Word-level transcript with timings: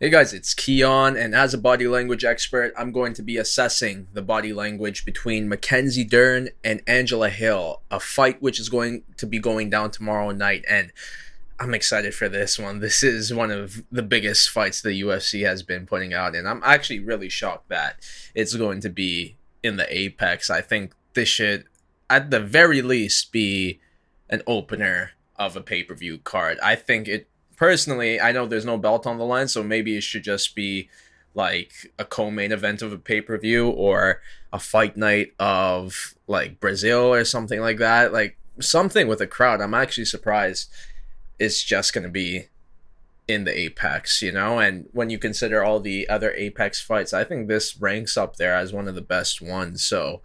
Hey 0.00 0.10
guys, 0.10 0.32
it's 0.32 0.54
Kiiyon, 0.54 1.20
and 1.20 1.34
as 1.34 1.54
a 1.54 1.58
body 1.58 1.88
language 1.88 2.24
expert, 2.24 2.72
I'm 2.78 2.92
going 2.92 3.14
to 3.14 3.22
be 3.22 3.36
assessing 3.36 4.06
the 4.12 4.22
body 4.22 4.52
language 4.52 5.04
between 5.04 5.48
Mackenzie 5.48 6.04
Dern 6.04 6.50
and 6.62 6.82
Angela 6.86 7.30
Hill, 7.30 7.82
a 7.90 7.98
fight 7.98 8.40
which 8.40 8.60
is 8.60 8.68
going 8.68 9.02
to 9.16 9.26
be 9.26 9.40
going 9.40 9.70
down 9.70 9.90
tomorrow 9.90 10.30
night. 10.30 10.64
And 10.70 10.92
I'm 11.58 11.74
excited 11.74 12.14
for 12.14 12.28
this 12.28 12.60
one. 12.60 12.78
This 12.78 13.02
is 13.02 13.34
one 13.34 13.50
of 13.50 13.82
the 13.90 14.04
biggest 14.04 14.50
fights 14.50 14.80
the 14.80 15.02
UFC 15.02 15.44
has 15.44 15.64
been 15.64 15.84
putting 15.84 16.14
out, 16.14 16.36
and 16.36 16.48
I'm 16.48 16.62
actually 16.64 17.00
really 17.00 17.28
shocked 17.28 17.68
that 17.68 17.96
it's 18.36 18.54
going 18.54 18.80
to 18.82 18.90
be 18.90 19.34
in 19.64 19.78
the 19.78 19.92
Apex. 19.92 20.48
I 20.48 20.60
think 20.60 20.94
this 21.14 21.28
should, 21.28 21.64
at 22.08 22.30
the 22.30 22.38
very 22.38 22.82
least, 22.82 23.32
be 23.32 23.80
an 24.30 24.42
opener 24.46 25.14
of 25.34 25.56
a 25.56 25.60
pay 25.60 25.82
per 25.82 25.96
view 25.96 26.18
card. 26.18 26.60
I 26.60 26.76
think 26.76 27.08
it 27.08 27.26
personally, 27.58 28.20
I 28.20 28.32
know 28.32 28.46
there's 28.46 28.64
no 28.64 28.78
belt 28.78 29.06
on 29.06 29.18
the 29.18 29.24
line, 29.24 29.48
so 29.48 29.62
maybe 29.62 29.96
it 29.96 30.02
should 30.02 30.24
just 30.24 30.54
be 30.54 30.88
like 31.34 31.92
a 31.98 32.04
co-main 32.04 32.52
event 32.52 32.80
of 32.80 32.92
a 32.92 32.98
pay-per-view 32.98 33.68
or 33.68 34.22
a 34.52 34.58
fight 34.58 34.96
night 34.96 35.34
of 35.38 36.14
like 36.26 36.60
Brazil 36.60 37.12
or 37.12 37.24
something 37.24 37.60
like 37.60 37.78
that. 37.78 38.12
Like 38.12 38.38
something 38.60 39.06
with 39.06 39.20
a 39.20 39.26
crowd. 39.26 39.60
I'm 39.60 39.74
actually 39.74 40.06
surprised 40.06 40.70
it's 41.38 41.62
just 41.62 41.92
going 41.92 42.04
to 42.04 42.10
be 42.10 42.46
in 43.28 43.44
the 43.44 43.56
Apex, 43.56 44.22
you 44.22 44.32
know? 44.32 44.58
And 44.58 44.88
when 44.92 45.10
you 45.10 45.18
consider 45.18 45.62
all 45.62 45.80
the 45.80 46.08
other 46.08 46.32
Apex 46.32 46.80
fights, 46.80 47.12
I 47.12 47.24
think 47.24 47.46
this 47.46 47.78
ranks 47.80 48.16
up 48.16 48.36
there 48.36 48.54
as 48.54 48.72
one 48.72 48.88
of 48.88 48.94
the 48.94 49.02
best 49.02 49.42
ones. 49.42 49.84
So, 49.84 50.22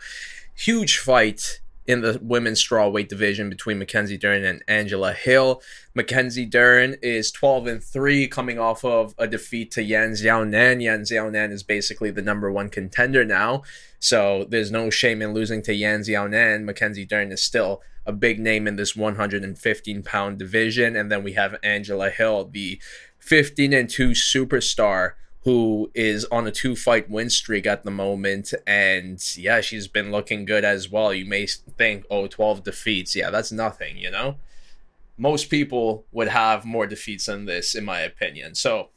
huge 0.55 0.97
fight 0.97 1.59
in 1.85 2.01
the 2.01 2.19
women's 2.21 2.63
strawweight 2.63 3.09
division 3.09 3.49
between 3.49 3.77
Mackenzie 3.77 4.17
Dern 4.17 4.43
and 4.43 4.63
Angela 4.67 5.13
Hill. 5.13 5.61
Mackenzie 5.93 6.45
Dern 6.45 6.95
is 7.01 7.31
12 7.31 7.67
and 7.67 7.83
3 7.83 8.27
coming 8.27 8.57
off 8.57 8.85
of 8.85 9.13
a 9.17 9.27
defeat 9.27 9.71
to 9.71 9.83
Yan 9.83 10.11
Xiaonan. 10.11 10.81
Yan 10.81 11.01
Xiaonan 11.01 11.51
is 11.51 11.63
basically 11.63 12.11
the 12.11 12.21
number 12.21 12.51
one 12.51 12.69
contender 12.69 13.25
now. 13.25 13.63
So 13.99 14.45
there's 14.49 14.71
no 14.71 14.89
shame 14.89 15.21
in 15.21 15.33
losing 15.33 15.61
to 15.63 15.73
Yan 15.73 16.01
Xiaonan. 16.01 16.63
Mackenzie 16.63 17.05
Dern 17.05 17.31
is 17.31 17.43
still 17.43 17.81
a 18.05 18.13
big 18.13 18.39
name 18.39 18.67
in 18.67 18.75
this 18.75 18.95
115 18.95 20.03
pound 20.03 20.39
division. 20.39 20.95
And 20.95 21.11
then 21.11 21.23
we 21.23 21.33
have 21.33 21.57
Angela 21.63 22.09
Hill, 22.09 22.45
the 22.45 22.81
15 23.19 23.73
and 23.73 23.89
2 23.89 24.09
superstar 24.11 25.13
who 25.43 25.91
is 25.93 26.25
on 26.25 26.47
a 26.47 26.51
two 26.51 26.75
fight 26.75 27.09
win 27.09 27.29
streak 27.29 27.65
at 27.65 27.83
the 27.83 27.91
moment. 27.91 28.53
And 28.65 29.21
yeah, 29.37 29.61
she's 29.61 29.87
been 29.87 30.11
looking 30.11 30.45
good 30.45 30.63
as 30.63 30.89
well. 30.89 31.13
You 31.13 31.25
may 31.25 31.47
think, 31.47 32.05
oh, 32.09 32.27
12 32.27 32.63
defeats. 32.63 33.15
Yeah, 33.15 33.29
that's 33.29 33.51
nothing, 33.51 33.97
you 33.97 34.09
know? 34.09 34.37
Most 35.17 35.49
people 35.49 36.05
would 36.11 36.29
have 36.29 36.65
more 36.65 36.87
defeats 36.87 37.25
than 37.25 37.45
this, 37.45 37.75
in 37.75 37.83
my 37.83 37.99
opinion. 37.99 38.55
So, 38.55 38.89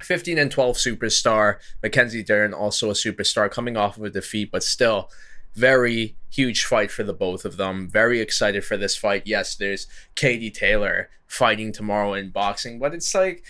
15 0.00 0.38
and 0.38 0.50
12 0.50 0.76
superstar. 0.76 1.56
Mackenzie 1.82 2.22
Dern, 2.22 2.54
also 2.54 2.90
a 2.90 2.94
superstar, 2.94 3.50
coming 3.50 3.76
off 3.76 3.96
of 3.96 4.04
a 4.04 4.10
defeat, 4.10 4.50
but 4.50 4.62
still 4.62 5.10
very 5.54 6.16
huge 6.30 6.64
fight 6.64 6.90
for 6.90 7.02
the 7.02 7.12
both 7.12 7.44
of 7.44 7.56
them. 7.56 7.88
Very 7.88 8.20
excited 8.20 8.64
for 8.64 8.76
this 8.76 8.96
fight. 8.96 9.24
Yes, 9.26 9.54
there's 9.54 9.86
Katie 10.14 10.50
Taylor 10.50 11.10
fighting 11.26 11.72
tomorrow 11.72 12.14
in 12.14 12.30
boxing, 12.30 12.78
but 12.78 12.94
it's 12.94 13.14
like 13.14 13.44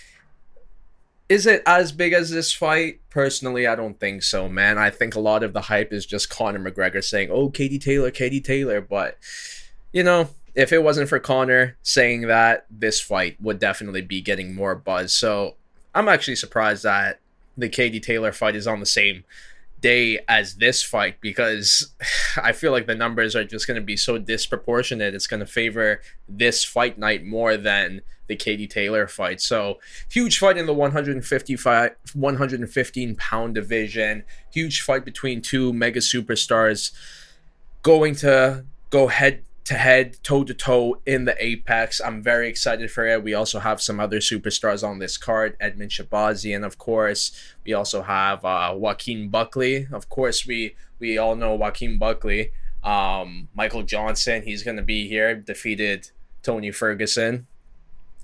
is 1.29 1.45
it 1.45 1.63
as 1.65 1.91
big 1.91 2.13
as 2.13 2.29
this 2.29 2.53
fight? 2.53 2.99
Personally, 3.09 3.65
I 3.65 3.75
don't 3.75 3.99
think 3.99 4.23
so, 4.23 4.49
man. 4.49 4.77
I 4.77 4.89
think 4.89 5.15
a 5.15 5.19
lot 5.19 5.43
of 5.43 5.53
the 5.53 5.61
hype 5.61 5.93
is 5.93 6.05
just 6.05 6.29
Conor 6.29 6.59
McGregor 6.59 7.03
saying, 7.03 7.29
"Oh, 7.31 7.49
Katie 7.49 7.79
Taylor, 7.79 8.11
Katie 8.11 8.41
Taylor," 8.41 8.81
but 8.81 9.17
you 9.91 10.03
know, 10.03 10.29
if 10.55 10.71
it 10.71 10.83
wasn't 10.83 11.09
for 11.09 11.19
Conor 11.19 11.77
saying 11.81 12.27
that, 12.27 12.65
this 12.69 12.99
fight 12.99 13.37
would 13.41 13.59
definitely 13.59 14.01
be 14.01 14.21
getting 14.21 14.53
more 14.53 14.75
buzz. 14.75 15.13
So 15.13 15.55
I'm 15.95 16.09
actually 16.09 16.35
surprised 16.35 16.83
that 16.83 17.19
the 17.57 17.69
Katie 17.69 17.99
Taylor 17.99 18.31
fight 18.31 18.55
is 18.55 18.67
on 18.67 18.79
the 18.79 18.85
same 18.85 19.23
day 19.83 20.17
as 20.27 20.55
this 20.55 20.81
fight 20.81 21.21
because 21.21 21.93
I 22.41 22.53
feel 22.53 22.71
like 22.71 22.87
the 22.87 22.95
numbers 22.95 23.35
are 23.35 23.43
just 23.43 23.67
going 23.67 23.79
to 23.79 23.85
be 23.85 23.97
so 23.97 24.17
disproportionate. 24.17 25.13
It's 25.13 25.27
going 25.27 25.41
to 25.41 25.45
favor 25.45 26.01
this 26.27 26.63
fight 26.63 26.97
night 26.97 27.23
more 27.23 27.57
than 27.57 28.01
the 28.27 28.35
Katie 28.35 28.67
Taylor 28.67 29.07
fight. 29.07 29.41
So 29.41 29.79
huge 30.09 30.39
fight 30.39 30.57
in 30.57 30.65
the 30.65 30.73
155, 30.73 31.91
115 32.13 33.15
pound 33.17 33.55
division. 33.55 34.23
Huge 34.51 34.81
fight 34.81 35.05
between 35.05 35.41
two 35.41 35.73
mega 35.73 35.99
superstars 35.99 36.91
going 37.83 38.15
to 38.15 38.65
go 38.89 39.07
head 39.07 39.43
to 39.65 39.75
head, 39.75 40.17
toe 40.23 40.43
to 40.43 40.53
toe 40.53 40.99
in 41.05 41.25
the 41.25 41.35
Apex. 41.43 42.01
I'm 42.01 42.21
very 42.21 42.49
excited 42.49 42.91
for 42.91 43.05
it. 43.07 43.23
We 43.23 43.33
also 43.33 43.59
have 43.59 43.81
some 43.81 43.99
other 43.99 44.19
superstars 44.19 44.87
on 44.87 44.99
this 44.99 45.17
card 45.17 45.57
Edmen 45.59 45.89
Shahbazyan, 45.89 46.57
and 46.57 46.65
of 46.65 46.77
course, 46.77 47.31
we 47.65 47.73
also 47.73 48.01
have 48.01 48.43
uh, 48.43 48.73
Joaquin 48.75 49.29
Buckley. 49.29 49.87
Of 49.91 50.09
course, 50.09 50.45
we 50.45 50.75
we 50.99 51.17
all 51.17 51.35
know 51.35 51.55
Joaquin 51.55 51.97
Buckley. 51.97 52.51
Um, 52.83 53.47
Michael 53.53 53.83
Johnson, 53.83 54.43
he's 54.43 54.63
to 54.63 54.81
be 54.81 55.07
here, 55.07 55.35
defeated 55.35 56.11
Tony 56.41 56.71
Ferguson. 56.71 57.47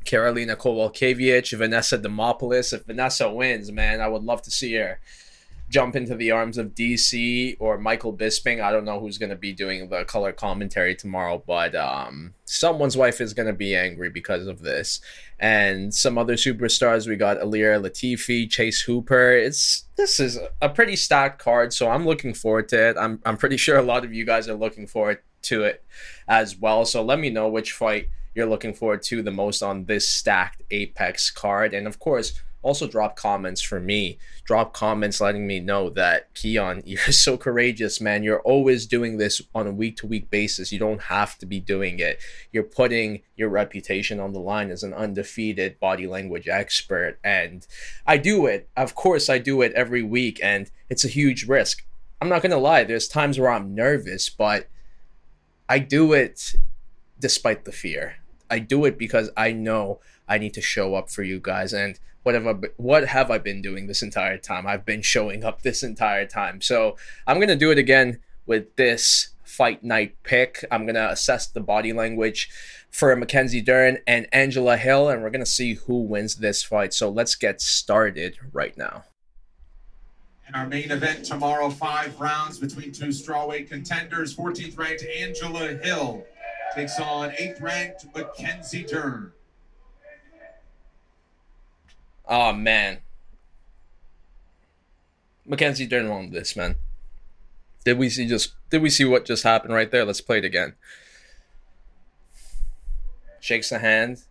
Karolina 0.06 0.56
Kowalkiewicz, 0.56 1.58
Vanessa 1.58 1.98
Demopoulos. 1.98 2.74
If 2.74 2.84
Vanessa 2.86 3.32
wins, 3.32 3.72
man, 3.72 4.02
I 4.02 4.08
would 4.08 4.24
love 4.24 4.42
to 4.44 4.52
see 4.52 4.74
her 4.76 5.00
jump 5.70 5.96
into 5.96 6.16
the 6.16 6.32
arms 6.32 6.58
of 6.58 6.74
DC 6.74 7.56
or 7.60 7.78
Michael 7.78 8.16
Bisping. 8.16 8.62
I 8.62 8.72
don't 8.72 8.86
know 8.86 9.00
who's 9.00 9.20
going 9.20 9.30
to 9.30 9.36
be 9.36 9.54
doing 9.54 9.88
the 9.90 10.04
color 10.04 10.32
commentary 10.32 10.96
tomorrow, 10.96 11.42
but 11.46 11.76
um, 11.76 12.34
someone's 12.46 12.98
wife 12.98 13.22
is 13.22 13.34
going 13.34 13.48
to 13.48 13.54
be 13.54 13.76
angry 13.76 14.10
because 14.10 14.48
of 14.48 14.62
this. 14.62 15.00
And 15.40 15.94
some 15.94 16.18
other 16.18 16.34
superstars, 16.34 17.08
we 17.08 17.16
got 17.16 17.38
Ilir 17.38 17.82
Latifi, 17.82 18.50
Chase 18.50 18.82
Hooper. 18.82 19.32
It's 19.32 19.86
this 19.96 20.20
is 20.20 20.40
a 20.62 20.70
pretty 20.70 20.96
stacked 20.96 21.40
card, 21.42 21.72
so 21.72 21.90
I'm 21.90 22.06
looking 22.06 22.34
forward 22.34 22.68
to 22.70 22.90
it. 22.90 22.98
I'm 22.98 23.22
I'm 23.24 23.38
pretty 23.38 23.58
sure 23.58 23.78
a 23.78 23.84
lot 23.84 24.04
of 24.04 24.14
you 24.14 24.26
guys 24.26 24.50
are 24.50 24.56
looking 24.56 24.88
forward 24.88 25.20
to 25.44 25.64
it 25.64 25.84
as 26.28 26.58
well. 26.58 26.84
So 26.84 27.04
let 27.04 27.20
me 27.20 27.30
know 27.30 27.48
which 27.48 27.72
fight 27.72 28.10
you're 28.36 28.48
looking 28.48 28.74
forward 28.74 29.04
to 29.04 29.22
the 29.22 29.32
most 29.32 29.62
on 29.62 29.86
this 29.86 30.10
stacked 30.10 30.64
Apex 30.72 31.30
card, 31.30 31.74
and 31.74 31.88
of 31.88 32.00
course 32.00 32.34
also 32.62 32.88
drop 32.88 33.16
comments 33.16 33.62
for 33.62 33.80
me. 33.80 34.18
Drop 34.44 34.74
comments 34.74 35.22
letting 35.22 35.48
me 35.48 35.60
know 35.60 35.90
that 35.92 36.34
Kiiyon, 36.34 36.84
you're 36.86 37.00
so 37.14 37.38
courageous, 37.38 38.02
man. 38.02 38.24
You're 38.24 38.42
always 38.42 38.86
doing 38.86 39.18
this 39.18 39.42
on 39.56 39.68
a 39.68 39.72
week 39.72 39.98
to 39.98 40.08
week 40.08 40.30
basis. 40.30 40.72
You 40.72 40.80
don't 40.80 41.04
have 41.04 41.38
to 41.40 41.46
be 41.46 41.60
doing 41.60 42.00
it. 42.00 42.22
You're 42.52 42.64
putting 42.64 43.22
your 43.36 43.50
reputation 43.50 44.20
on 44.20 44.34
the 44.34 44.40
line 44.40 44.72
as 44.72 44.84
an 44.84 44.94
undefeated 44.94 45.80
body 45.80 46.08
language 46.08 46.48
expert. 46.48 47.20
And 47.24 47.66
I 48.06 48.18
do 48.18 48.46
it. 48.46 48.70
Of 48.76 48.96
course, 48.96 49.30
I 49.30 49.38
do 49.38 49.62
it 49.62 49.72
every 49.74 50.04
week, 50.04 50.40
and 50.44 50.70
it's 50.90 51.06
a 51.06 51.10
huge 51.10 51.48
risk. 51.48 51.86
I'm 52.22 52.30
not 52.30 52.42
going 52.42 52.52
to 52.52 52.58
lie, 52.58 52.84
there's 52.84 53.08
times 53.08 53.40
where 53.40 53.50
I'm 53.50 53.74
nervous, 53.74 54.30
but 54.30 54.68
I 55.70 55.80
do 55.80 56.12
it 56.14 56.56
despite 57.18 57.64
the 57.64 57.72
fear. 57.72 58.18
I 58.50 58.60
do 58.60 58.86
it 58.86 58.98
because 58.98 59.30
I 59.38 59.52
know 59.52 60.00
I 60.28 60.38
need 60.38 60.54
to 60.56 60.62
show 60.62 60.96
up 60.96 61.10
for 61.10 61.24
you 61.24 61.40
guys. 61.40 61.72
And 61.74 62.00
what 62.24 62.36
have 62.36 62.48
I 62.48 62.54
been, 62.54 62.72
what 62.78 63.08
have 63.08 63.32
I 63.32 63.38
been 63.38 63.62
doing 63.62 63.88
this 63.88 64.02
entire 64.02 64.38
time? 64.38 64.68
I've 64.68 64.86
been 64.86 65.02
showing 65.02 65.44
up 65.44 65.62
this 65.62 65.84
entire 65.84 66.26
time. 66.26 66.62
So 66.62 66.98
I'm 67.26 67.40
gonna 67.40 67.56
do 67.56 67.72
it 67.72 67.78
again 67.78 68.20
with 68.46 68.76
this 68.76 69.30
fight 69.44 69.84
night 69.84 70.16
pick. 70.24 70.66
I'm 70.72 70.86
gonna 70.86 71.08
assess 71.10 71.48
the 71.48 71.62
body 71.62 71.94
language 71.94 72.50
for 72.90 73.16
Mackenzie 73.16 73.62
Dern 73.62 74.00
and 74.08 74.28
Angela 74.32 74.78
Hill, 74.78 75.10
and 75.10 75.22
we're 75.22 75.30
gonna 75.30 75.46
see 75.46 75.76
who 75.76 76.02
wins 76.02 76.36
this 76.36 76.64
fight. 76.64 76.94
So 76.94 77.10
let's 77.10 77.36
get 77.36 77.62
started 77.62 78.38
right 78.52 78.78
now. 78.78 79.06
In 80.48 80.56
our 80.56 80.66
main 80.66 80.90
event 80.90 81.26
tomorrow, 81.26 81.70
five 81.70 82.20
rounds 82.20 82.58
between 82.58 82.92
two 82.92 83.10
strawweight 83.10 83.70
contenders. 83.70 84.36
14th 84.36 84.78
ranked 84.80 85.06
Angela 85.06 85.68
Hill 85.76 86.26
takes 86.74 87.00
on 87.00 87.30
8th 87.32 87.62
ranked 87.62 88.06
Mackenzie 88.16 88.84
Dern. 88.84 89.32
Oh 92.30 92.54
man. 92.54 93.00
Mackenzie 95.46 95.88
Dern 95.88 96.10
won 96.10 96.30
this, 96.30 96.56
man. 96.56 96.76
Did 97.84 97.98
we 97.98 98.10
see 98.10 98.28
just 98.28 98.54
did 98.70 98.84
we 98.84 98.90
see 98.92 99.04
what 99.04 99.26
just 99.26 99.44
happened 99.44 99.74
right 99.74 99.90
there? 99.90 100.06
Let's 100.06 100.22
play 100.22 100.38
it 100.38 100.46
again. 100.46 100.76
Shakes 103.40 103.70
the 103.70 103.80
hand. 103.80 104.22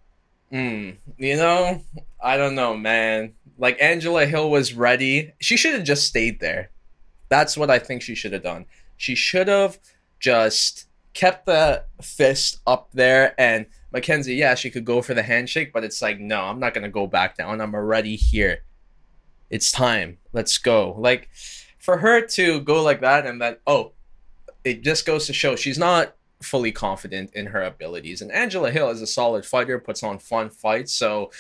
Hmm. 0.51 0.91
You 1.19 1.37
know, 1.37 1.83
I 2.23 2.37
don't 2.37 2.55
know, 2.55 2.77
man. 2.77 3.35
Like 3.59 3.83
Angela 3.83 4.27
Hill 4.27 4.49
was 4.49 4.75
ready. 4.75 5.33
She 5.41 5.57
should 5.57 5.75
have 5.75 5.85
just 5.85 6.07
stayed 6.07 6.39
there. 6.39 6.71
That's 7.29 7.57
what 7.57 7.71
I 7.71 7.81
think 7.81 8.03
she 8.03 8.15
should 8.15 8.33
have 8.33 8.45
done. 8.45 8.67
She 8.97 9.17
should 9.17 9.49
have 9.49 9.79
just 10.21 10.87
kept 11.15 11.47
the 11.47 11.85
fist 12.01 12.61
up 12.65 12.91
there 12.93 13.35
and 13.39 13.67
Mackenzie, 13.93 14.35
yeah, 14.35 14.55
she 14.55 14.71
could 14.71 14.85
go 14.85 15.01
for 15.01 15.15
the 15.15 15.23
handshake, 15.23 15.73
but 15.73 15.85
it's 15.85 16.03
like, 16.03 16.21
no, 16.21 16.43
I'm 16.43 16.61
not 16.61 16.75
gonna 16.75 16.89
go 16.89 17.07
back 17.07 17.37
down. 17.37 17.61
I'm 17.61 17.75
already 17.75 18.17
here. 18.17 18.65
It's 19.51 19.73
time. 19.73 20.19
Let's 20.33 20.59
go. 20.59 20.95
Like 20.99 21.31
for 21.79 21.99
her 21.99 22.21
to 22.21 22.61
go 22.61 22.83
like 22.83 23.01
that 23.01 23.27
and 23.27 23.41
then 23.41 23.57
oh, 23.67 23.93
it 24.65 24.83
just 24.83 25.07
goes 25.07 25.27
to 25.27 25.33
show 25.33 25.57
she's 25.57 25.79
not 25.79 26.15
fully 26.43 26.71
confident 26.71 27.33
in 27.35 27.47
her 27.47 27.63
abilities. 27.63 28.21
And 28.21 28.31
Angela 28.31 28.71
Hill 28.71 28.91
is 28.91 29.01
a 29.01 29.07
solid 29.07 29.47
fighter, 29.47 29.79
puts 29.79 30.03
on 30.03 30.19
fun 30.19 30.51
fights. 30.51 30.93
So 30.93 31.31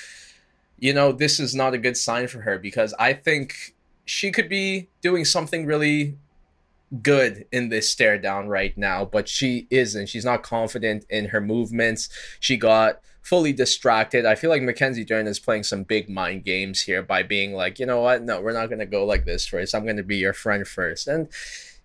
you 0.78 0.94
know, 0.94 1.12
this 1.12 1.40
is 1.40 1.54
not 1.54 1.74
a 1.74 1.78
good 1.78 1.96
sign 1.96 2.28
for 2.28 2.40
her 2.42 2.58
because 2.58 2.94
I 2.98 3.12
think 3.12 3.74
she 4.04 4.30
could 4.30 4.48
be 4.48 4.88
doing 5.02 5.24
something 5.24 5.66
really 5.66 6.16
good 7.02 7.44
in 7.52 7.68
this 7.68 7.90
stare 7.90 8.18
down 8.18 8.48
right 8.48 8.76
now, 8.76 9.04
but 9.04 9.28
she 9.28 9.66
isn't. 9.70 10.08
She's 10.08 10.24
not 10.24 10.42
confident 10.42 11.04
in 11.10 11.26
her 11.26 11.40
movements. 11.40 12.08
She 12.40 12.56
got 12.56 13.00
fully 13.22 13.52
distracted. 13.52 14.24
I 14.24 14.34
feel 14.34 14.48
like 14.48 14.62
Mackenzie 14.62 15.04
Dern 15.04 15.26
is 15.26 15.38
playing 15.38 15.64
some 15.64 15.82
big 15.82 16.08
mind 16.08 16.44
games 16.44 16.82
here 16.82 17.02
by 17.02 17.22
being 17.22 17.52
like, 17.52 17.78
you 17.78 17.84
know 17.84 18.00
what? 18.00 18.22
No, 18.22 18.40
we're 18.40 18.54
not 18.54 18.68
going 18.68 18.78
to 18.78 18.86
go 18.86 19.04
like 19.04 19.26
this 19.26 19.46
first. 19.46 19.74
I'm 19.74 19.84
going 19.84 19.98
to 19.98 20.02
be 20.02 20.16
your 20.16 20.32
friend 20.32 20.66
first. 20.66 21.06
And 21.06 21.28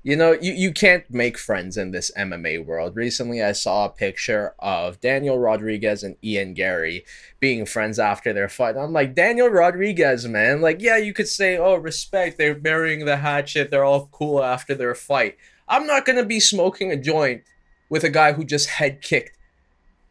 you 0.03 0.17
know, 0.17 0.33
you, 0.33 0.51
you 0.51 0.73
can't 0.73 1.09
make 1.09 1.37
friends 1.37 1.77
in 1.77 1.91
this 1.91 2.11
MMA 2.17 2.65
world. 2.65 2.97
Recently, 2.97 3.41
I 3.41 3.53
saw 3.53 3.85
a 3.85 3.89
picture 3.89 4.53
of 4.59 4.99
Daniel 4.99 5.39
Rodriguez 5.39 6.03
and 6.03 6.17
Ian 6.21 6.53
Garry 6.53 7.05
being 7.39 7.65
friends 7.65 7.97
after 7.97 8.33
their 8.33 8.49
fight. 8.49 8.75
I'm 8.75 8.91
like, 8.91 9.15
Daniel 9.15 9.47
Rodriguez, 9.47 10.27
man. 10.27 10.59
Like, 10.59 10.81
yeah, 10.81 10.97
you 10.97 11.13
could 11.13 11.29
say, 11.29 11.57
oh, 11.57 11.75
respect, 11.75 12.37
they're 12.37 12.53
burying 12.53 13.05
the 13.05 13.17
hatchet, 13.17 13.71
they're 13.71 13.85
all 13.85 14.09
cool 14.11 14.43
after 14.43 14.75
their 14.75 14.93
fight. 14.93 15.37
I'm 15.69 15.87
not 15.87 16.03
going 16.03 16.17
to 16.17 16.25
be 16.25 16.41
smoking 16.41 16.91
a 16.91 16.97
joint 16.97 17.43
with 17.89 18.03
a 18.03 18.09
guy 18.09 18.33
who 18.33 18.43
just 18.43 18.69
head 18.69 19.01
kicked 19.01 19.37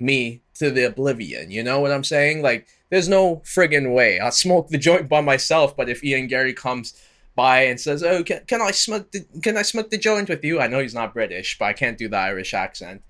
me 0.00 0.40
to 0.54 0.70
the 0.70 0.84
oblivion. 0.84 1.50
You 1.50 1.62
know 1.62 1.80
what 1.80 1.92
I'm 1.92 2.04
saying? 2.04 2.40
Like, 2.40 2.66
there's 2.88 3.10
no 3.10 3.36
friggin' 3.44 3.94
way. 3.94 4.18
I'll 4.18 4.32
smoke 4.32 4.68
the 4.68 4.78
joint 4.78 5.08
by 5.08 5.20
myself, 5.20 5.76
but 5.76 5.90
if 5.90 6.02
Ian 6.02 6.28
Garry 6.28 6.54
comes 6.54 6.94
by 7.34 7.62
and 7.62 7.80
says, 7.80 8.02
"Oh, 8.02 8.22
can, 8.22 8.44
can 8.46 8.60
I 8.60 8.70
smoke 8.70 9.10
the 9.12 9.24
can 9.42 9.56
I 9.56 9.62
smoke 9.62 9.90
the 9.90 9.98
joint 9.98 10.28
with 10.28 10.44
you?" 10.44 10.60
I 10.60 10.66
know 10.66 10.80
he's 10.80 10.94
not 10.94 11.14
British, 11.14 11.58
but 11.58 11.66
I 11.66 11.72
can't 11.72 11.98
do 11.98 12.08
the 12.08 12.16
Irish 12.16 12.54
accent. 12.54 13.02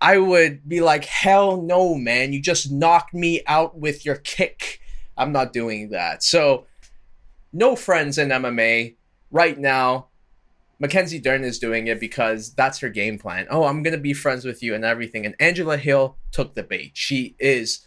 I 0.00 0.18
would 0.18 0.68
be 0.68 0.80
like, 0.80 1.04
"Hell 1.04 1.60
no, 1.62 1.94
man! 1.94 2.32
You 2.32 2.40
just 2.40 2.70
knocked 2.70 3.14
me 3.14 3.42
out 3.46 3.78
with 3.78 4.04
your 4.04 4.16
kick. 4.16 4.80
I'm 5.16 5.32
not 5.32 5.52
doing 5.52 5.90
that." 5.90 6.22
So, 6.22 6.66
no 7.52 7.76
friends 7.76 8.18
in 8.18 8.30
MMA 8.30 8.96
right 9.30 9.58
now. 9.58 10.08
Mackenzie 10.80 11.20
Dern 11.20 11.44
is 11.44 11.60
doing 11.60 11.86
it 11.86 12.00
because 12.00 12.52
that's 12.54 12.80
her 12.80 12.88
game 12.88 13.18
plan. 13.18 13.46
Oh, 13.48 13.64
I'm 13.64 13.82
gonna 13.82 13.96
be 13.96 14.12
friends 14.12 14.44
with 14.44 14.62
you 14.62 14.74
and 14.74 14.84
everything. 14.84 15.24
And 15.24 15.36
Angela 15.38 15.76
Hill 15.76 16.16
took 16.32 16.54
the 16.54 16.64
bait. 16.64 16.90
She 16.94 17.36
is 17.38 17.86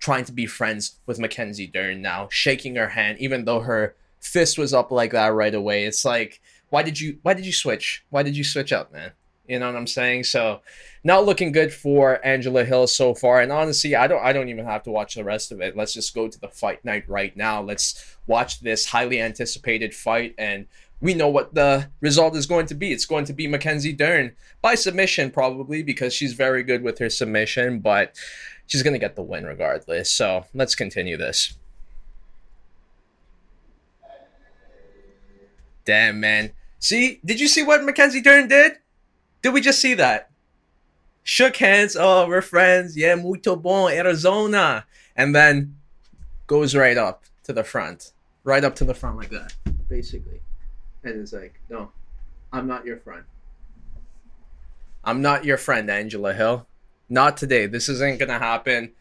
trying 0.00 0.24
to 0.24 0.32
be 0.32 0.46
friends 0.46 0.98
with 1.06 1.20
Mackenzie 1.20 1.66
Dern 1.66 2.02
now, 2.02 2.28
shaking 2.30 2.74
her 2.74 2.88
hand, 2.88 3.18
even 3.20 3.44
though 3.44 3.60
her 3.60 3.94
fist 4.20 4.58
was 4.58 4.72
up 4.72 4.90
like 4.90 5.12
that 5.12 5.34
right 5.34 5.54
away. 5.54 5.84
It's 5.84 6.04
like, 6.04 6.40
why 6.70 6.82
did 6.82 7.00
you 7.00 7.18
why 7.22 7.34
did 7.34 7.46
you 7.46 7.52
switch? 7.52 8.04
Why 8.10 8.22
did 8.22 8.36
you 8.36 8.44
switch 8.44 8.72
up, 8.72 8.92
man? 8.92 9.12
You 9.48 9.58
know 9.58 9.66
what 9.66 9.76
I'm 9.76 9.86
saying? 9.88 10.24
So 10.24 10.60
not 11.02 11.26
looking 11.26 11.50
good 11.50 11.72
for 11.72 12.24
Angela 12.24 12.64
Hill 12.64 12.86
so 12.86 13.14
far. 13.14 13.40
And 13.40 13.50
honestly, 13.50 13.96
I 13.96 14.06
don't 14.06 14.22
I 14.24 14.32
don't 14.32 14.48
even 14.48 14.64
have 14.64 14.84
to 14.84 14.90
watch 14.90 15.14
the 15.16 15.24
rest 15.24 15.50
of 15.50 15.60
it. 15.60 15.76
Let's 15.76 15.92
just 15.92 16.14
go 16.14 16.28
to 16.28 16.40
the 16.40 16.48
fight 16.48 16.84
night 16.84 17.08
right 17.08 17.36
now. 17.36 17.60
Let's 17.60 18.16
watch 18.26 18.60
this 18.60 18.86
highly 18.86 19.20
anticipated 19.20 19.92
fight 19.94 20.34
and 20.38 20.66
we 21.00 21.14
know 21.14 21.28
what 21.28 21.54
the 21.54 21.88
result 22.00 22.36
is 22.36 22.46
going 22.46 22.66
to 22.66 22.74
be. 22.74 22.92
It's 22.92 23.06
going 23.06 23.24
to 23.24 23.32
be 23.32 23.46
Mackenzie 23.48 23.92
Dern 23.92 24.36
by 24.60 24.74
submission, 24.74 25.30
probably, 25.30 25.82
because 25.82 26.12
she's 26.12 26.34
very 26.34 26.62
good 26.62 26.82
with 26.82 26.98
her 26.98 27.08
submission, 27.08 27.80
but 27.80 28.14
she's 28.66 28.82
going 28.82 28.92
to 28.92 28.98
get 28.98 29.16
the 29.16 29.22
win 29.22 29.46
regardless. 29.46 30.10
So 30.10 30.44
let's 30.52 30.74
continue 30.74 31.16
this. 31.16 31.56
Damn, 35.90 36.20
man. 36.20 36.52
See, 36.78 37.18
did 37.24 37.40
you 37.40 37.48
see 37.48 37.64
what 37.64 37.82
Mackenzie 37.82 38.20
Dern 38.20 38.46
did? 38.46 38.74
Did 39.42 39.52
we 39.52 39.60
just 39.60 39.80
see 39.80 39.94
that? 39.94 40.30
Shook 41.24 41.56
hands. 41.56 41.96
Oh, 41.98 42.28
we're 42.28 42.42
friends. 42.42 42.96
Yeah, 42.96 43.16
muito 43.16 43.56
bon, 43.56 43.90
Arizona. 43.90 44.86
And 45.16 45.34
then 45.34 45.74
goes 46.46 46.76
right 46.76 46.96
up 46.96 47.24
to 47.42 47.52
the 47.52 47.64
front. 47.64 48.12
Right 48.44 48.62
up 48.62 48.76
to 48.76 48.84
the 48.84 48.94
front 48.94 49.16
like 49.16 49.30
that, 49.30 49.52
basically. 49.88 50.40
And 51.02 51.20
it's 51.20 51.32
like, 51.32 51.60
no, 51.68 51.90
I'm 52.52 52.68
not 52.68 52.86
your 52.86 52.98
friend. 52.98 53.24
I'm 55.02 55.22
not 55.22 55.44
your 55.44 55.56
friend, 55.56 55.90
Angela 55.90 56.32
Hill. 56.32 56.68
Not 57.08 57.36
today. 57.36 57.66
This 57.66 57.88
isn't 57.88 58.20
going 58.20 58.28
to 58.28 58.38
happen. 58.38 58.92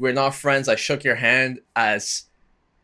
We're 0.00 0.12
not 0.12 0.34
friends. 0.34 0.68
I 0.68 0.74
shook 0.74 1.04
your 1.04 1.14
hand 1.14 1.60
as 1.76 2.24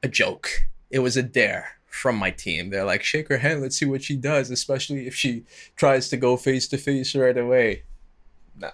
a 0.04 0.08
joke. 0.08 0.68
It 0.88 1.00
was 1.00 1.16
a 1.16 1.22
dare 1.24 1.79
from 1.90 2.16
my 2.16 2.30
team. 2.30 2.70
They're 2.70 2.84
like, 2.84 3.02
shake 3.02 3.28
her 3.28 3.38
hand, 3.38 3.60
let's 3.60 3.78
see 3.78 3.84
what 3.84 4.02
she 4.02 4.16
does, 4.16 4.50
especially 4.50 5.06
if 5.06 5.14
she 5.14 5.44
tries 5.76 6.08
to 6.08 6.16
go 6.16 6.36
face 6.36 6.68
to 6.68 6.78
face 6.78 7.14
right 7.14 7.36
away. 7.36 7.82
No. 8.56 8.70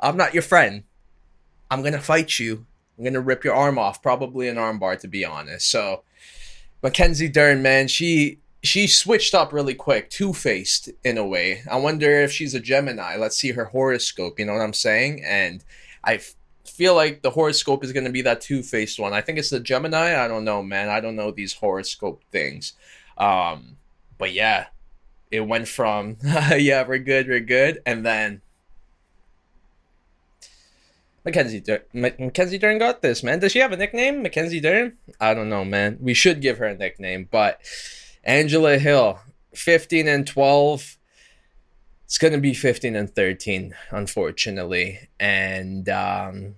I'm 0.00 0.16
not 0.16 0.34
your 0.34 0.42
friend. 0.42 0.82
I'm 1.70 1.82
gonna 1.82 2.00
fight 2.00 2.38
you. 2.38 2.66
I'm 2.98 3.04
gonna 3.04 3.20
rip 3.20 3.44
your 3.44 3.54
arm 3.54 3.78
off, 3.78 4.02
probably 4.02 4.48
an 4.48 4.56
armbar 4.56 4.98
to 5.00 5.08
be 5.08 5.24
honest. 5.24 5.70
So 5.70 6.02
Mackenzie 6.82 7.28
Dern, 7.28 7.62
man, 7.62 7.88
she 7.88 8.38
she 8.62 8.86
switched 8.86 9.34
up 9.34 9.52
really 9.52 9.74
quick, 9.74 10.10
two 10.10 10.32
faced 10.32 10.90
in 11.04 11.18
a 11.18 11.26
way. 11.26 11.62
I 11.70 11.76
wonder 11.76 12.10
if 12.10 12.30
she's 12.32 12.54
a 12.54 12.60
Gemini. 12.60 13.16
Let's 13.16 13.36
see 13.36 13.52
her 13.52 13.66
horoscope, 13.66 14.38
you 14.38 14.46
know 14.46 14.52
what 14.52 14.62
I'm 14.62 14.72
saying? 14.72 15.24
And 15.24 15.64
I 16.04 16.20
feel 16.82 16.96
like 16.96 17.22
the 17.22 17.30
horoscope 17.30 17.84
is 17.84 17.92
going 17.92 18.06
to 18.06 18.10
be 18.10 18.22
that 18.22 18.40
two 18.40 18.60
faced 18.60 18.98
one. 18.98 19.12
I 19.12 19.20
think 19.20 19.38
it's 19.38 19.50
the 19.50 19.60
Gemini. 19.60 20.20
I 20.20 20.26
don't 20.26 20.44
know, 20.44 20.64
man. 20.64 20.88
I 20.88 20.98
don't 20.98 21.14
know 21.14 21.30
these 21.30 21.52
horoscope 21.52 22.24
things. 22.32 22.72
Um, 23.16 23.76
but 24.18 24.32
yeah, 24.32 24.66
it 25.30 25.42
went 25.42 25.68
from 25.68 26.16
yeah, 26.24 26.84
we're 26.84 26.98
good, 26.98 27.28
we're 27.28 27.38
good, 27.38 27.80
and 27.86 28.04
then 28.04 28.42
Mackenzie 31.24 31.60
Dern, 31.60 31.82
Mackenzie 31.92 32.58
Dern 32.58 32.78
got 32.78 33.00
this, 33.00 33.22
man. 33.22 33.38
Does 33.38 33.52
she 33.52 33.60
have 33.60 33.70
a 33.70 33.76
nickname, 33.76 34.20
Mackenzie 34.20 34.58
Dern? 34.58 34.96
I 35.20 35.34
don't 35.34 35.48
know, 35.48 35.64
man. 35.64 35.98
We 36.00 36.14
should 36.14 36.40
give 36.40 36.58
her 36.58 36.66
a 36.66 36.76
nickname, 36.76 37.28
but 37.30 37.60
Angela 38.24 38.76
Hill, 38.76 39.20
fifteen 39.54 40.08
and 40.08 40.26
twelve 40.26 40.98
it's 42.06 42.18
going 42.18 42.34
to 42.34 42.40
be 42.40 42.52
15 42.52 42.94
and 42.94 43.08
13 43.08 43.74
unfortunately 43.90 45.08
and 45.18 45.88
um, 45.88 46.56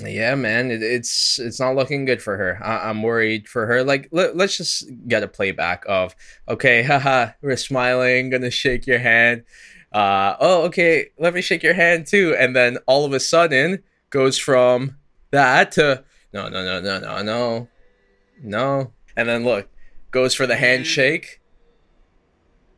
yeah 0.00 0.34
man 0.34 0.70
it, 0.70 0.82
it's 0.82 1.38
it's 1.38 1.60
not 1.60 1.76
looking 1.76 2.04
good 2.04 2.22
for 2.22 2.36
her. 2.36 2.58
I, 2.62 2.90
am 2.90 3.02
worried 3.02 3.48
for 3.48 3.66
her. 3.66 3.84
Like 3.84 4.08
let, 4.12 4.36
let's 4.36 4.56
just 4.56 4.90
get 5.06 5.22
a 5.22 5.28
playback 5.28 5.84
of 5.88 6.14
okay 6.48 6.82
haha 6.90 7.32
we're 7.42 7.56
smiling 7.56 8.30
gonna 8.30 8.50
shake 8.50 8.86
your 8.86 8.98
hand. 8.98 9.44
Uh, 9.92 10.36
oh 10.40 10.62
okay 10.64 11.10
let 11.18 11.34
me 11.34 11.40
shake 11.40 11.62
your 11.62 11.74
hand 11.74 12.06
too. 12.06 12.34
And 12.38 12.54
then 12.54 12.78
all 12.86 13.04
of 13.04 13.12
a 13.12 13.20
sudden 13.20 13.82
goes 14.10 14.38
from 14.38 14.96
that 15.30 15.72
to 15.72 16.04
no 16.32 16.48
no 16.48 16.64
no 16.64 16.80
no 16.80 16.98
no 16.98 17.22
no 17.22 17.68
no. 18.42 18.92
And 19.16 19.28
then 19.28 19.44
look 19.44 19.68
goes 20.14 20.32
for 20.32 20.46
the 20.46 20.56
handshake. 20.56 21.40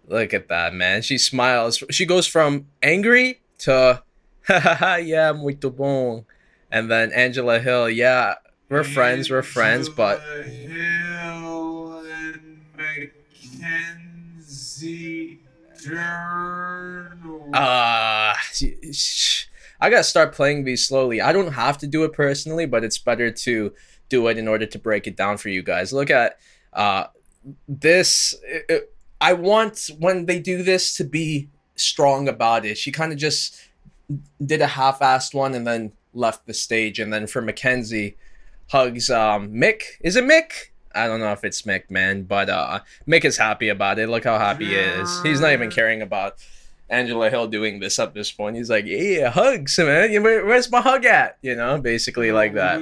Look 0.08 0.32
at 0.32 0.48
that, 0.48 0.72
man. 0.72 1.02
She 1.02 1.18
smiles. 1.18 1.84
She 1.90 2.06
goes 2.06 2.26
from 2.26 2.68
angry 2.82 3.40
to, 3.58 4.02
ha 4.48 4.60
ha 4.60 4.74
ha, 4.74 4.94
yeah, 4.96 5.32
muito 5.32 5.70
bon. 5.70 6.24
And 6.70 6.90
then 6.90 7.12
Angela 7.12 7.60
Hill, 7.60 7.88
yeah, 7.88 8.34
we're 8.68 8.84
friends, 8.84 9.30
we're 9.30 9.42
friends, 9.42 9.88
but. 9.88 10.20
Hill 10.20 12.04
and 12.04 12.60
Mackenzie 12.76 13.86
uh, 17.54 18.34
I 19.80 19.90
gotta 19.90 20.04
start 20.04 20.32
playing 20.32 20.64
these 20.64 20.86
slowly. 20.86 21.20
I 21.20 21.32
don't 21.32 21.52
have 21.52 21.78
to 21.78 21.86
do 21.86 22.04
it 22.04 22.12
personally, 22.12 22.66
but 22.66 22.84
it's 22.84 22.98
better 22.98 23.30
to 23.30 23.72
do 24.08 24.26
it 24.28 24.38
in 24.38 24.48
order 24.48 24.66
to 24.66 24.78
break 24.78 25.06
it 25.06 25.16
down 25.16 25.36
for 25.36 25.48
you 25.48 25.62
guys. 25.62 25.92
Look 25.92 26.10
at 26.10 26.38
uh, 26.72 27.06
this. 27.68 28.34
It, 28.44 28.92
I 29.20 29.32
want 29.32 29.90
when 29.98 30.26
they 30.26 30.38
do 30.38 30.62
this 30.62 30.96
to 30.96 31.04
be 31.04 31.48
strong 31.76 32.28
about 32.28 32.64
it. 32.64 32.78
She 32.78 32.92
kind 32.92 33.12
of 33.12 33.18
just 33.18 33.56
did 34.44 34.60
a 34.60 34.66
half-assed 34.66 35.34
one 35.34 35.54
and 35.54 35.66
then 35.66 35.92
left 36.16 36.46
the 36.46 36.54
stage. 36.54 36.98
And 36.98 37.12
then 37.12 37.26
for 37.26 37.42
Mackenzie, 37.42 38.16
hugs 38.70 39.10
um, 39.10 39.52
Mick. 39.52 39.82
Is 40.00 40.16
it 40.16 40.24
Mick? 40.24 40.70
I 40.94 41.06
don't 41.06 41.20
know 41.20 41.32
if 41.32 41.44
it's 41.44 41.62
Mick, 41.62 41.90
man, 41.90 42.22
but 42.22 42.48
uh, 42.48 42.80
Mick 43.06 43.24
is 43.24 43.36
happy 43.36 43.68
about 43.68 43.98
it. 43.98 44.08
Look 44.08 44.24
how 44.24 44.38
happy 44.38 44.66
he 44.66 44.74
is. 44.74 45.22
He's 45.22 45.40
not 45.40 45.52
even 45.52 45.70
caring 45.70 46.00
about 46.00 46.36
Angela 46.88 47.28
Hill 47.28 47.48
doing 47.48 47.80
this 47.80 47.98
at 47.98 48.14
this 48.14 48.32
point. 48.32 48.56
He's 48.56 48.70
like, 48.70 48.86
yeah, 48.86 49.28
hugs, 49.28 49.76
man. 49.78 50.22
Where's 50.22 50.70
my 50.70 50.80
hug 50.80 51.04
at? 51.04 51.36
You 51.42 51.54
know, 51.54 51.78
basically 51.78 52.32
like 52.32 52.54
that. 52.54 52.80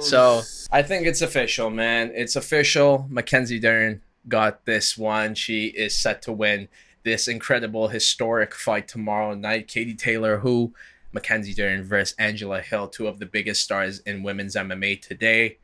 So 0.00 0.42
I 0.70 0.82
think 0.82 1.06
it's 1.06 1.22
official, 1.22 1.70
man. 1.70 2.12
It's 2.14 2.36
official. 2.36 3.06
Mackenzie 3.10 3.58
Dern 3.58 4.02
got 4.28 4.64
this 4.64 4.96
one. 4.96 5.34
She 5.34 5.66
is 5.66 5.98
set 5.98 6.22
to 6.22 6.32
win 6.32 6.68
this 7.02 7.26
incredible 7.26 7.88
historic 7.88 8.54
fight 8.54 8.86
tomorrow 8.86 9.34
night. 9.34 9.66
Katie 9.66 9.94
Taylor, 9.94 10.38
who 10.38 10.72
Mackenzie 11.12 11.54
Dern 11.54 11.82
versus 11.82 12.14
Angela 12.18 12.60
Hill, 12.60 12.88
two 12.88 13.06
of 13.06 13.18
the 13.18 13.26
biggest 13.26 13.62
stars 13.62 14.00
in 14.00 14.22
women's 14.22 14.54
MMA 14.54 15.00
today. 15.00 15.58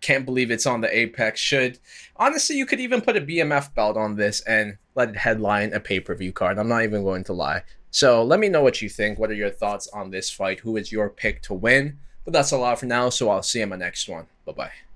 Can't 0.00 0.24
believe 0.24 0.50
it's 0.50 0.66
on 0.66 0.80
the 0.80 0.96
Apex. 0.96 1.40
Should 1.40 1.78
honestly, 2.16 2.56
you 2.56 2.66
could 2.66 2.80
even 2.80 3.00
put 3.00 3.16
a 3.16 3.20
BMF 3.20 3.74
belt 3.74 3.96
on 3.96 4.16
this 4.16 4.40
and 4.42 4.78
let 4.94 5.10
it 5.10 5.16
headline 5.16 5.72
a 5.72 5.80
pay 5.80 6.00
per 6.00 6.14
view 6.14 6.32
card. 6.32 6.58
I'm 6.58 6.68
not 6.68 6.84
even 6.84 7.02
going 7.02 7.24
to 7.24 7.32
lie. 7.32 7.62
So 7.90 8.22
let 8.22 8.40
me 8.40 8.48
know 8.48 8.62
what 8.62 8.80
you 8.80 8.88
think. 8.88 9.18
What 9.18 9.30
are 9.30 9.34
your 9.34 9.50
thoughts 9.50 9.88
on 9.88 10.10
this 10.10 10.30
fight? 10.30 10.60
Who 10.60 10.76
is 10.76 10.92
your 10.92 11.10
pick 11.10 11.42
to 11.42 11.54
win? 11.54 11.98
But 12.24 12.32
that's 12.32 12.52
a 12.52 12.58
lot 12.58 12.78
for 12.78 12.86
now, 12.86 13.10
so 13.10 13.30
I'll 13.30 13.42
see 13.42 13.58
you 13.58 13.64
in 13.64 13.70
my 13.70 13.76
next 13.76 14.08
one. 14.08 14.26
Bye 14.44 14.52
bye. 14.52 14.89